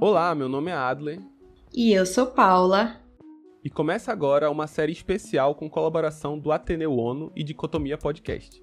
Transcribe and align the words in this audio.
Olá, 0.00 0.32
meu 0.32 0.48
nome 0.48 0.70
é 0.70 0.74
Adler. 0.74 1.20
E 1.74 1.92
eu 1.92 2.06
sou 2.06 2.26
Paula. 2.26 3.00
E 3.64 3.68
começa 3.68 4.12
agora 4.12 4.48
uma 4.48 4.68
série 4.68 4.92
especial 4.92 5.56
com 5.56 5.68
colaboração 5.68 6.38
do 6.38 6.52
Ateneu 6.52 6.96
ONU 6.96 7.32
e 7.34 7.42
Dicotomia 7.42 7.98
Podcast. 7.98 8.62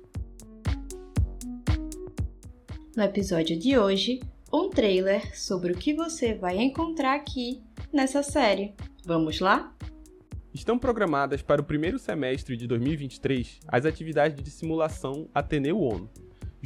No 2.95 3.03
episódio 3.03 3.59
de 3.59 3.77
hoje, 3.77 4.21
um 4.51 4.69
trailer 4.69 5.37
sobre 5.37 5.73
o 5.73 5.77
que 5.77 5.93
você 5.93 6.33
vai 6.33 6.57
encontrar 6.57 7.15
aqui 7.15 7.61
nessa 7.91 8.23
série. 8.23 8.73
Vamos 9.05 9.41
lá? 9.41 9.75
Estão 10.53 10.79
programadas 10.79 11.41
para 11.41 11.59
o 11.59 11.65
primeiro 11.65 11.99
semestre 11.99 12.55
de 12.55 12.65
2023 12.65 13.59
as 13.67 13.85
atividades 13.85 14.41
de 14.41 14.49
simulação 14.49 15.27
Ateneu 15.35 15.81
ONU. 15.81 16.09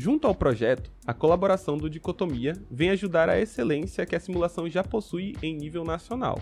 Junto 0.02 0.28
ao 0.28 0.34
projeto, 0.34 0.94
a 1.06 1.14
colaboração 1.14 1.78
do 1.78 1.90
Dicotomia 1.90 2.54
vem 2.72 2.90
ajudar 2.92 3.28
a 3.28 3.38
excelência 3.38 4.06
que 4.06 4.16
a 4.16 4.20
simulação 4.22 4.70
já 4.70 4.82
possui 4.82 5.36
em 5.44 5.54
nível 5.54 5.84
nacional. 5.84 6.40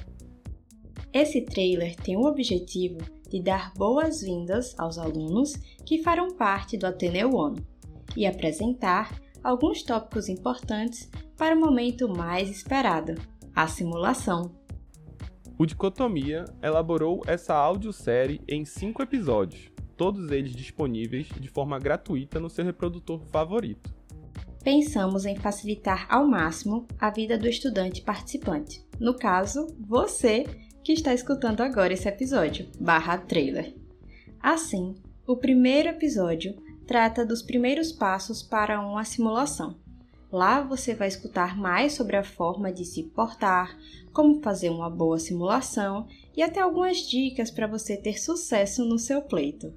Esse 1.11 1.41
trailer 1.41 1.95
tem 1.95 2.15
o 2.15 2.27
objetivo 2.27 2.99
de 3.27 3.41
dar 3.41 3.73
boas-vindas 3.73 4.77
aos 4.77 4.99
alunos 4.99 5.55
que 5.83 6.03
farão 6.03 6.35
parte 6.35 6.77
do 6.77 6.85
Ateneu 6.85 7.33
ONU 7.33 7.65
e 8.15 8.27
apresentar 8.27 9.19
alguns 9.43 9.81
tópicos 9.81 10.29
importantes 10.29 11.09
para 11.35 11.55
o 11.55 11.59
momento 11.59 12.07
mais 12.07 12.51
esperado, 12.51 13.15
a 13.55 13.67
simulação. 13.67 14.51
O 15.57 15.65
Dicotomia 15.65 16.45
elaborou 16.61 17.23
essa 17.25 17.55
audiosérie 17.55 18.39
em 18.47 18.63
cinco 18.63 19.01
episódios, 19.01 19.71
todos 19.97 20.31
eles 20.31 20.55
disponíveis 20.55 21.27
de 21.39 21.47
forma 21.49 21.79
gratuita 21.79 22.39
no 22.39 22.49
seu 22.49 22.63
reprodutor 22.63 23.19
favorito. 23.31 23.93
Pensamos 24.63 25.25
em 25.25 25.35
facilitar 25.35 26.05
ao 26.09 26.27
máximo 26.27 26.87
a 26.99 27.09
vida 27.09 27.37
do 27.37 27.47
estudante 27.47 28.01
participante, 28.01 28.85
no 28.99 29.13
caso, 29.13 29.67
você 29.79 30.45
que 30.83 30.93
está 30.93 31.13
escutando 31.13 31.61
agora 31.61 31.93
esse 31.93 32.07
episódio, 32.07 32.67
barra 32.79 33.17
trailer. 33.17 33.75
Assim, 34.39 34.95
o 35.25 35.35
primeiro 35.35 35.89
episódio 35.89 36.55
trata 36.85 37.25
dos 37.25 37.41
primeiros 37.41 37.91
passos 37.91 38.41
para 38.41 38.79
uma 38.79 39.03
simulação. 39.03 39.75
Lá 40.31 40.61
você 40.61 40.93
vai 40.93 41.07
escutar 41.07 41.57
mais 41.57 41.93
sobre 41.93 42.15
a 42.15 42.23
forma 42.23 42.71
de 42.71 42.85
se 42.85 43.03
portar, 43.03 43.77
como 44.11 44.41
fazer 44.41 44.69
uma 44.69 44.89
boa 44.89 45.19
simulação 45.19 46.07
e 46.35 46.41
até 46.41 46.59
algumas 46.59 46.97
dicas 46.97 47.51
para 47.51 47.67
você 47.67 47.95
ter 47.95 48.19
sucesso 48.19 48.83
no 48.83 48.97
seu 48.97 49.21
pleito. 49.21 49.73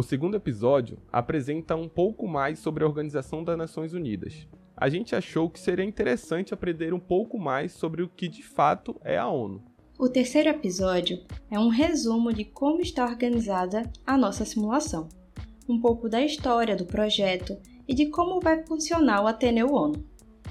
O 0.00 0.02
segundo 0.02 0.34
episódio 0.34 0.96
apresenta 1.12 1.76
um 1.76 1.86
pouco 1.86 2.26
mais 2.26 2.58
sobre 2.58 2.82
a 2.82 2.86
Organização 2.86 3.44
das 3.44 3.58
Nações 3.58 3.92
Unidas. 3.92 4.48
A 4.74 4.88
gente 4.88 5.14
achou 5.14 5.50
que 5.50 5.60
seria 5.60 5.84
interessante 5.84 6.54
aprender 6.54 6.94
um 6.94 6.98
pouco 6.98 7.38
mais 7.38 7.72
sobre 7.72 8.02
o 8.02 8.08
que 8.08 8.26
de 8.26 8.42
fato 8.42 8.98
é 9.04 9.18
a 9.18 9.28
ONU. 9.28 9.62
O 9.98 10.08
terceiro 10.08 10.48
episódio 10.48 11.18
é 11.50 11.58
um 11.58 11.68
resumo 11.68 12.32
de 12.32 12.46
como 12.46 12.80
está 12.80 13.04
organizada 13.04 13.82
a 14.06 14.16
nossa 14.16 14.42
simulação 14.46 15.06
um 15.68 15.78
pouco 15.78 16.08
da 16.08 16.24
história 16.24 16.74
do 16.74 16.86
projeto 16.86 17.54
e 17.86 17.94
de 17.94 18.06
como 18.06 18.40
vai 18.40 18.64
funcionar 18.64 19.22
o 19.22 19.26
Ateneu 19.26 19.74
ONU. 19.74 20.02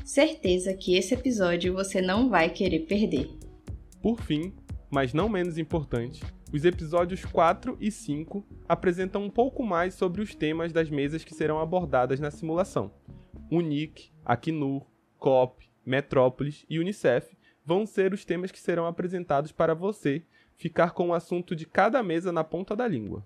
Certeza 0.05 0.75
que 0.75 0.93
esse 0.93 1.15
episódio 1.15 1.73
você 1.73 2.03
não 2.03 2.29
vai 2.29 2.51
querer 2.51 2.81
perder. 2.81 3.31
Por 3.99 4.21
fim, 4.21 4.53
mas 4.91 5.11
não 5.11 5.27
menos 5.27 5.57
importante, 5.57 6.21
os 6.51 6.65
episódios 6.65 7.23
4 7.25 7.77
e 7.79 7.91
5 7.91 8.43
apresentam 8.67 9.23
um 9.23 9.29
pouco 9.29 9.63
mais 9.63 9.93
sobre 9.93 10.21
os 10.21 10.33
temas 10.33 10.73
das 10.73 10.89
mesas 10.89 11.23
que 11.23 11.35
serão 11.35 11.59
abordadas 11.59 12.19
na 12.19 12.31
simulação. 12.31 12.91
UNIC, 13.51 14.11
Acnur, 14.25 14.85
COP, 15.17 15.69
Metrópolis 15.85 16.65
e 16.69 16.79
Unicef 16.79 17.37
vão 17.63 17.85
ser 17.85 18.13
os 18.13 18.25
temas 18.25 18.51
que 18.51 18.59
serão 18.59 18.87
apresentados 18.87 19.51
para 19.51 19.75
você 19.75 20.23
ficar 20.55 20.91
com 20.91 21.09
o 21.09 21.13
assunto 21.13 21.55
de 21.55 21.65
cada 21.65 22.01
mesa 22.01 22.31
na 22.31 22.43
ponta 22.43 22.75
da 22.75 22.87
língua. 22.87 23.23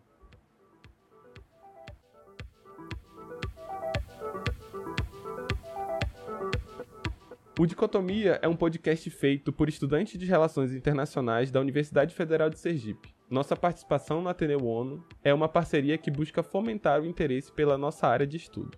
O 7.59 7.67
Dicotomia 7.67 8.39
é 8.41 8.47
um 8.47 8.55
podcast 8.55 9.07
feito 9.11 9.53
por 9.53 9.69
estudantes 9.69 10.19
de 10.19 10.25
Relações 10.25 10.73
Internacionais 10.73 11.51
da 11.51 11.61
Universidade 11.61 12.15
Federal 12.15 12.49
de 12.49 12.57
Sergipe. 12.57 13.13
Nossa 13.29 13.55
participação 13.55 14.23
no 14.23 14.29
Ateneu 14.29 14.65
ONU 14.65 15.05
é 15.23 15.31
uma 15.31 15.47
parceria 15.47 15.95
que 15.95 16.09
busca 16.09 16.41
fomentar 16.41 16.99
o 16.99 17.05
interesse 17.05 17.51
pela 17.51 17.77
nossa 17.77 18.07
área 18.07 18.25
de 18.25 18.37
estudo. 18.37 18.75